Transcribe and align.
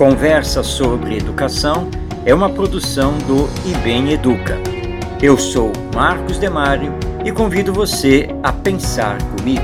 Conversa 0.00 0.62
sobre 0.62 1.18
Educação 1.18 1.90
é 2.24 2.32
uma 2.32 2.48
produção 2.48 3.18
do 3.18 3.46
IBEM 3.68 4.12
Educa. 4.12 4.56
Eu 5.22 5.36
sou 5.36 5.70
Marcos 5.94 6.38
Demário 6.38 6.94
e 7.22 7.30
convido 7.30 7.70
você 7.70 8.26
a 8.42 8.50
pensar 8.50 9.18
comigo. 9.36 9.60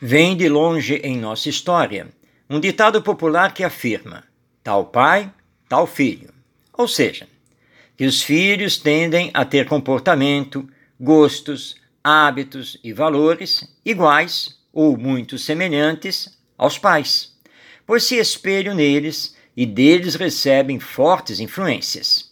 Vem 0.00 0.34
de 0.34 0.48
longe 0.48 0.94
em 1.04 1.18
nossa 1.18 1.50
história 1.50 2.08
um 2.48 2.58
ditado 2.58 3.02
popular 3.02 3.52
que 3.52 3.62
afirma: 3.62 4.24
tal 4.62 4.86
pai, 4.86 5.30
tal 5.68 5.86
filho. 5.86 6.30
Ou 6.72 6.88
seja, 6.88 7.28
que 7.94 8.06
os 8.06 8.22
filhos 8.22 8.78
tendem 8.78 9.30
a 9.34 9.44
ter 9.44 9.68
comportamento, 9.68 10.66
gostos, 10.98 11.76
hábitos 12.04 12.78
e 12.84 12.92
valores 12.92 13.66
iguais 13.82 14.58
ou 14.70 14.94
muito 14.94 15.38
semelhantes 15.38 16.38
aos 16.58 16.76
pais, 16.76 17.34
pois 17.86 18.04
se 18.04 18.16
espelham 18.16 18.74
neles 18.74 19.34
e 19.56 19.64
deles 19.64 20.14
recebem 20.14 20.78
fortes 20.78 21.40
influências. 21.40 22.30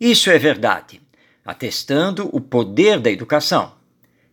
Isso 0.00 0.30
é 0.30 0.38
verdade, 0.38 1.02
atestando 1.44 2.30
o 2.32 2.40
poder 2.40 2.98
da 2.98 3.10
educação. 3.10 3.74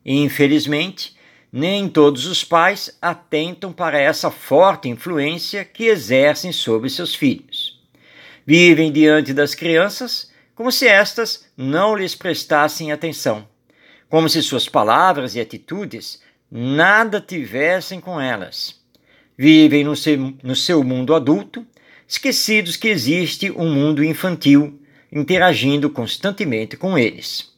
Infelizmente, 0.06 1.18
nem 1.52 1.90
todos 1.90 2.26
os 2.26 2.46
pais 2.46 2.98
atentam 3.02 3.74
para 3.74 4.00
essa 4.00 4.32
forte 4.32 4.88
influência 4.88 5.66
que 5.66 5.86
exercem 5.86 6.54
sobre 6.54 6.90
seus 6.90 7.14
filhos. 7.14 7.78
Vivem 8.46 8.90
diante 8.90 9.34
das 9.34 9.54
crianças 9.54 10.32
como 10.56 10.72
se 10.72 10.88
estas 10.88 11.46
não 11.58 11.94
lhes 11.94 12.16
prestassem 12.16 12.92
atenção 12.92 13.46
como 14.10 14.30
se 14.30 14.42
suas 14.42 14.68
palavras 14.68 15.36
e 15.36 15.40
atitudes 15.40 16.22
nada 16.50 17.20
tivessem 17.20 18.00
com 18.00 18.20
elas. 18.20 18.80
Vivem 19.38 19.84
no 19.84 19.96
seu, 19.96 20.34
no 20.42 20.56
seu 20.56 20.84
mundo 20.84 21.14
adulto, 21.14 21.66
esquecidos 22.08 22.76
que 22.76 22.88
existe 22.88 23.52
um 23.52 23.72
mundo 23.72 24.04
infantil 24.04 24.80
interagindo 25.12 25.90
constantemente 25.90 26.76
com 26.76 26.98
eles. 26.98 27.54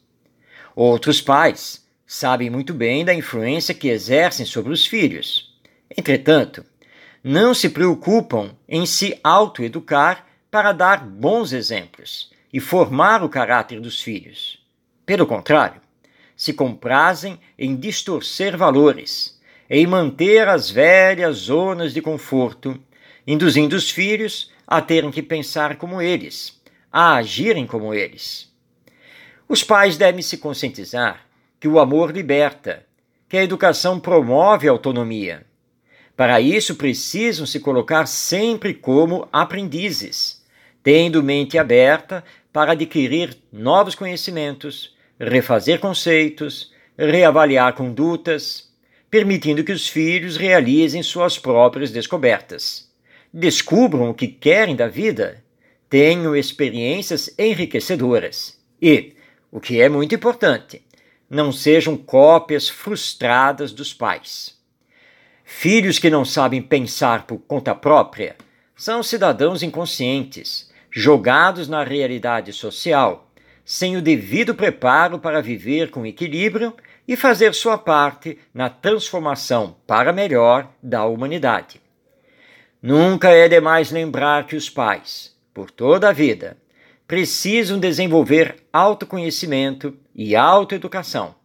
Outros 0.76 1.22
pais 1.22 1.86
sabem 2.06 2.50
muito 2.50 2.74
bem 2.74 3.06
da 3.06 3.14
influência 3.14 3.74
que 3.74 3.90
exercem 3.90 4.46
sobre 4.46 4.74
os 4.74 4.86
filhos. 4.86 5.56
Entretanto, 5.96 6.66
não 7.24 7.54
se 7.54 7.70
preocupam 7.70 8.56
em 8.68 8.86
se 8.86 9.20
autoeducar 9.24 10.26
para 10.50 10.72
dar 10.72 11.06
bons 11.06 11.52
exemplos 11.52 12.32
e 12.52 12.60
formar 12.60 13.24
o 13.24 13.30
caráter 13.30 13.80
dos 13.80 14.02
filhos. 14.02 14.60
Pelo 15.06 15.28
contrário, 15.28 15.82
se 16.40 16.54
comprazem 16.54 17.38
em 17.58 17.76
distorcer 17.76 18.56
valores, 18.56 19.38
em 19.70 19.86
manter 19.86 20.48
as 20.48 20.70
velhas 20.72 21.36
zonas 21.36 21.94
de 21.94 22.02
conforto, 22.02 22.80
induzindo 23.28 23.76
os 23.76 23.92
filhos 23.92 24.50
a 24.66 24.82
terem 24.82 25.12
que 25.12 25.22
pensar 25.22 25.76
como 25.76 26.02
eles, 26.02 26.58
a 26.90 27.16
agirem 27.16 27.68
como 27.68 27.94
eles. 27.94 28.50
Os 29.50 29.66
pais 29.66 29.98
devem 29.98 30.22
se 30.22 30.38
conscientizar 30.38 31.26
que 31.60 31.68
o 31.68 31.78
amor 31.78 32.12
liberta, 32.12 32.86
que 33.28 33.36
a 33.36 33.44
educação 33.44 34.00
promove 34.00 34.66
a 34.66 34.72
autonomia. 34.72 35.46
Para 36.16 36.40
isso, 36.40 36.76
precisam 36.76 37.46
se 37.46 37.60
colocar 37.60 38.06
sempre 38.06 38.74
como 38.74 39.28
aprendizes, 39.30 40.42
tendo 40.82 41.22
mente 41.22 41.58
aberta 41.58 42.24
para 42.54 42.72
adquirir 42.72 43.38
novos 43.52 43.94
conhecimentos, 43.94 44.98
refazer 45.20 45.80
conceitos, 45.80 46.72
reavaliar 46.98 47.74
condutas, 47.74 48.70
permitindo 49.10 49.64
que 49.64 49.72
os 49.72 49.88
filhos 49.88 50.38
realizem 50.38 51.04
suas 51.04 51.38
próprias 51.38 51.92
descobertas. 51.92 52.90
Descubram 53.34 54.10
o 54.10 54.14
que 54.14 54.28
querem 54.28 54.76
da 54.76 54.88
vida, 54.88 55.44
tenham 55.90 56.36
experiências 56.36 57.34
enriquecedoras 57.38 58.60
e, 58.82 59.14
o 59.52 59.60
que 59.60 59.82
é 59.82 59.90
muito 59.90 60.16
importante, 60.16 60.82
não 61.30 61.52
sejam 61.52 61.96
cópias 61.98 62.70
frustradas 62.70 63.72
dos 63.72 63.94
pais. 63.94 64.58
Filhos 65.44 65.98
que 66.00 66.10
não 66.10 66.24
sabem 66.24 66.62
pensar 66.62 67.26
por 67.26 67.40
conta 67.40 67.74
própria 67.74 68.36
são 68.76 69.02
cidadãos 69.04 69.62
inconscientes, 69.62 70.72
jogados 70.92 71.68
na 71.68 71.84
realidade 71.84 72.54
social 72.54 73.29
sem 73.72 73.96
o 73.96 74.02
devido 74.02 74.56
preparo 74.56 75.20
para 75.20 75.44
viver 75.44 75.92
com 75.92 76.04
equilíbrio 76.04 76.74
e 77.08 77.16
fazer 77.16 77.54
sua 77.54 77.78
parte 77.78 78.36
na 78.52 78.68
transformação 78.68 79.76
para 79.86 80.12
melhor 80.12 80.74
da 80.82 81.06
humanidade. 81.06 81.80
Nunca 82.82 83.30
é 83.30 83.48
demais 83.48 83.92
lembrar 83.92 84.48
que 84.48 84.56
os 84.56 84.72
pais, 84.72 85.36
por 85.54 85.70
toda 85.70 86.10
a 86.10 86.12
vida, 86.12 86.58
precisam 87.08 87.78
desenvolver 87.78 88.56
autoconhecimento 88.74 89.96
e 90.16 90.36
autoeducação. 90.36 91.36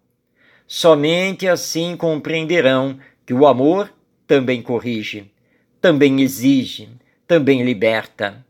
Somente 0.66 1.46
assim 1.46 1.94
compreenderão 1.94 2.98
que 3.26 3.34
o 3.34 3.46
amor 3.46 3.92
também 4.26 4.62
corrige, 4.62 5.30
também 5.78 6.22
exige, 6.22 6.88
também 7.26 7.62
liberta 7.62 8.42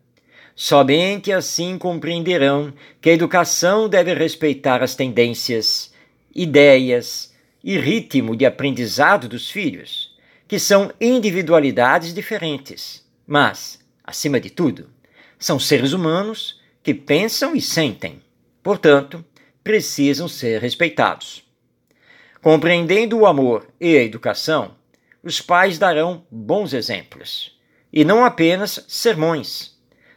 Somente 0.56 1.32
assim 1.32 1.76
compreenderão 1.76 2.72
que 3.00 3.10
a 3.10 3.12
educação 3.12 3.88
deve 3.88 4.14
respeitar 4.14 4.82
as 4.82 4.94
tendências, 4.94 5.92
ideias 6.32 7.34
e 7.62 7.76
ritmo 7.76 8.36
de 8.36 8.46
aprendizado 8.46 9.28
dos 9.28 9.50
filhos, 9.50 10.16
que 10.46 10.60
são 10.60 10.92
individualidades 11.00 12.14
diferentes, 12.14 13.04
mas, 13.26 13.80
acima 14.04 14.38
de 14.38 14.48
tudo, 14.48 14.88
são 15.38 15.58
seres 15.58 15.92
humanos 15.92 16.60
que 16.84 16.94
pensam 16.94 17.56
e 17.56 17.60
sentem. 17.60 18.22
Portanto, 18.62 19.24
precisam 19.64 20.28
ser 20.28 20.60
respeitados. 20.60 21.42
Compreendendo 22.40 23.18
o 23.18 23.26
amor 23.26 23.66
e 23.80 23.96
a 23.96 24.02
educação, 24.02 24.76
os 25.22 25.40
pais 25.40 25.78
darão 25.78 26.24
bons 26.30 26.72
exemplos, 26.74 27.58
e 27.92 28.04
não 28.04 28.24
apenas 28.24 28.84
sermões 28.86 29.73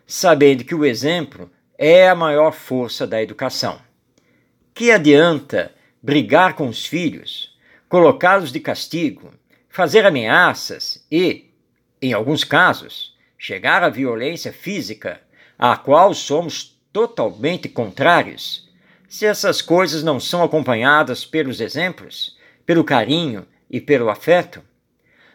sabendo 0.07 0.63
que 0.63 0.73
o 0.73 0.85
exemplo 0.85 1.51
é 1.77 2.07
a 2.07 2.15
maior 2.15 2.53
força 2.53 3.05
da 3.05 3.21
educação. 3.21 3.79
Que 4.73 4.89
adianta 4.89 5.75
brigar 6.01 6.53
com 6.55 6.69
os 6.69 6.85
filhos, 6.85 7.55
colocá-los 7.89 8.51
de 8.51 8.61
castigo, 8.61 9.33
fazer 9.67 10.05
ameaças 10.05 11.05
e, 11.11 11.51
em 12.01 12.13
alguns 12.13 12.45
casos, 12.45 13.15
chegar 13.37 13.83
à 13.83 13.89
violência 13.89 14.53
física, 14.53 15.21
à 15.59 15.75
qual 15.75 16.13
somos 16.13 16.79
totalmente 16.93 17.67
contrários, 17.67 18.67
se 19.09 19.25
essas 19.25 19.61
coisas 19.61 20.03
não 20.03 20.19
são 20.19 20.43
acompanhadas 20.43 21.25
pelos 21.25 21.61
exemplos, 21.61 22.37
pelo 22.65 22.83
carinho 22.83 23.45
e 23.69 23.79
pelo 23.79 24.09
afeto? 24.09 24.61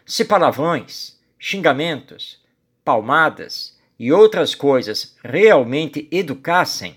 Se 0.05 0.25
palavrões, 0.25 1.19
xingamentos, 1.39 2.41
palmadas, 2.83 3.77
e 4.03 4.11
outras 4.11 4.53
coisas 4.53 5.15
realmente 5.23 6.09
educassem, 6.11 6.95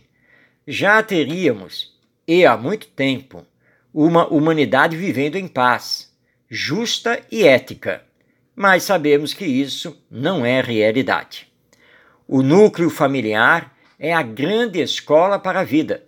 já 0.67 1.01
teríamos, 1.01 1.97
e 2.27 2.45
há 2.45 2.57
muito 2.57 2.89
tempo, 2.89 3.47
uma 3.95 4.27
humanidade 4.27 4.97
vivendo 4.97 5.37
em 5.37 5.47
paz, 5.47 6.13
justa 6.51 7.25
e 7.31 7.45
ética. 7.45 8.03
Mas 8.57 8.83
sabemos 8.83 9.33
que 9.33 9.45
isso 9.45 9.97
não 10.11 10.45
é 10.45 10.61
realidade. 10.61 11.47
O 12.27 12.43
núcleo 12.43 12.91
familiar 12.91 13.73
é 14.01 14.13
a 14.13 14.25
grande 14.25 14.81
escola 14.81 15.39
para 15.39 15.61
a 15.61 15.65
vida. 15.65 16.05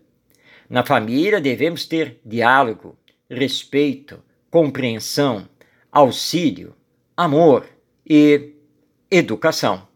Na 0.68 0.84
família 0.84 1.40
devemos 1.40 1.86
ter 1.86 2.20
diálogo, 2.26 2.98
respeito, 3.30 4.20
compreensão, 4.50 5.48
auxílio, 5.92 6.74
amor 7.16 7.68
e 8.04 8.52
educação. 9.08 9.87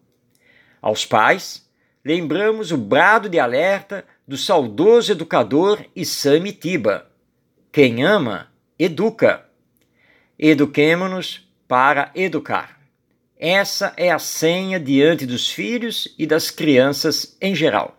Aos 0.82 1.06
pais, 1.06 1.64
lembramos 2.04 2.72
o 2.72 2.76
brado 2.76 3.28
de 3.28 3.38
alerta 3.38 4.04
do 4.26 4.36
saudoso 4.36 5.12
educador 5.12 5.86
Isami 5.94 6.52
Tiba: 6.52 7.08
quem 7.70 8.02
ama, 8.02 8.52
educa. 8.76 9.46
Eduquemo-nos 10.36 11.48
para 11.68 12.10
educar. 12.16 12.80
Essa 13.38 13.92
é 13.96 14.10
a 14.10 14.18
senha 14.18 14.80
diante 14.80 15.24
dos 15.24 15.48
filhos 15.48 16.12
e 16.18 16.26
das 16.26 16.50
crianças 16.50 17.36
em 17.40 17.54
geral. 17.54 17.96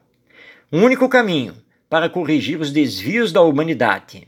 O 0.70 0.78
único 0.78 1.08
caminho 1.08 1.56
para 1.90 2.10
corrigir 2.10 2.60
os 2.60 2.72
desvios 2.72 3.32
da 3.32 3.42
humanidade 3.42 4.28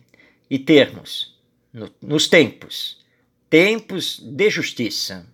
e 0.50 0.57
termos, 0.57 1.38
no, 1.74 1.92
nos 2.02 2.28
tempos, 2.28 3.04
tempos 3.50 4.19
de 4.19 4.50
justiça, 4.50 5.28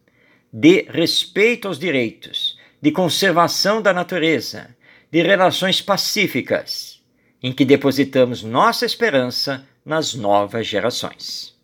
de 0.52 0.88
respeito 0.90 1.68
aos 1.68 1.78
direitos, 1.78 2.51
de 2.82 2.92
conservação 2.92 3.82
da 3.82 3.94
natureza, 3.94 4.76
de 5.12 5.22
relações 5.22 5.82
pacíficas, 5.82 7.00
em 7.44 7.54
que 7.54 7.64
depositamos 7.64 8.42
nossa 8.42 8.86
esperança 8.86 9.64
nas 9.86 10.16
novas 10.16 10.66
gerações. 10.66 11.56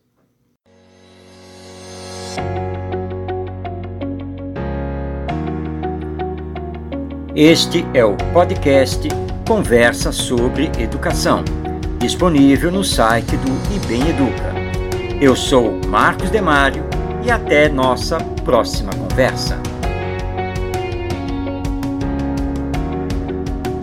Este 7.35 7.85
é 7.93 8.03
o 8.03 8.15
podcast 8.33 9.07
Conversa 9.47 10.11
sobre 10.11 10.65
Educação, 10.79 11.43
disponível 11.99 12.71
no 12.71 12.83
site 12.83 13.37
do 13.37 13.75
IBEM 13.75 14.09
Educa. 14.09 14.53
Eu 15.21 15.35
sou 15.35 15.79
Marcos 15.87 16.29
Demário 16.29 16.83
e 17.23 17.31
até 17.31 17.69
nossa 17.69 18.17
próxima 18.43 18.91
conversa. 18.93 19.76